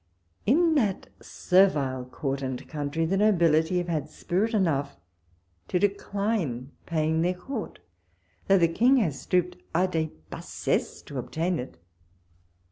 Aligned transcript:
In 0.47 0.73
that 0.73 1.09
servile 1.21 2.05
Court 2.05 2.41
and 2.41 2.67
country, 2.67 3.05
the 3.05 3.17
nobility 3.17 3.77
have 3.77 3.87
had 3.87 4.09
spirit 4.09 4.51
enough 4.55 4.97
to 5.67 5.77
decline 5.77 6.71
paying 6.87 7.21
their 7.21 7.35
court, 7.35 7.81
though 8.47 8.57
the 8.57 8.67
King 8.67 8.97
has 8.97 9.21
stooped 9.21 9.57
a 9.75 9.87
dcs 9.87 10.11
hassexses 10.31 11.05
to 11.05 11.19
obtain 11.19 11.59
it. 11.59 11.77